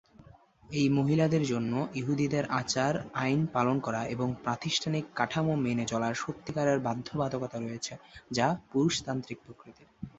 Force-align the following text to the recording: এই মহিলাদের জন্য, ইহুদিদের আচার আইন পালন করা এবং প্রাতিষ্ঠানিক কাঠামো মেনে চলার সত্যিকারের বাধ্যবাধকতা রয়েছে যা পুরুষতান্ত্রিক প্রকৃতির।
এই 0.69 0.87
মহিলাদের 0.89 1.43
জন্য, 1.45 1.73
ইহুদিদের 1.93 2.45
আচার 2.51 2.93
আইন 3.15 3.41
পালন 3.45 3.77
করা 3.79 4.01
এবং 4.05 4.27
প্রাতিষ্ঠানিক 4.43 5.05
কাঠামো 5.15 5.53
মেনে 5.55 5.85
চলার 5.85 6.13
সত্যিকারের 6.15 6.79
বাধ্যবাধকতা 6.79 7.57
রয়েছে 7.59 7.93
যা 8.31 8.47
পুরুষতান্ত্রিক 8.71 9.37
প্রকৃতির। 9.45 9.89